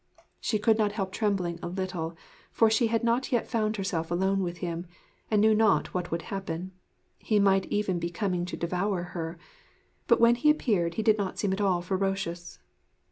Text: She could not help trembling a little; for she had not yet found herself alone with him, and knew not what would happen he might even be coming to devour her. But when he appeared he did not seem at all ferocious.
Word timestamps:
She 0.39 0.57
could 0.57 0.79
not 0.79 0.93
help 0.93 1.11
trembling 1.11 1.59
a 1.61 1.67
little; 1.67 2.15
for 2.51 2.71
she 2.71 2.87
had 2.87 3.03
not 3.03 3.31
yet 3.31 3.47
found 3.47 3.77
herself 3.77 4.09
alone 4.09 4.39
with 4.41 4.57
him, 4.57 4.87
and 5.29 5.39
knew 5.39 5.53
not 5.53 5.93
what 5.93 6.09
would 6.09 6.23
happen 6.23 6.71
he 7.19 7.39
might 7.39 7.67
even 7.67 7.99
be 7.99 8.09
coming 8.09 8.43
to 8.45 8.57
devour 8.57 9.03
her. 9.13 9.37
But 10.07 10.19
when 10.19 10.33
he 10.33 10.49
appeared 10.49 10.95
he 10.95 11.03
did 11.03 11.19
not 11.19 11.37
seem 11.37 11.53
at 11.53 11.61
all 11.61 11.83
ferocious. 11.83 12.57